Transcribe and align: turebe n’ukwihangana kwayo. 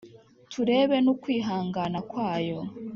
turebe 0.51 0.95
n’ukwihangana 1.01 1.99
kwayo. 2.11 2.59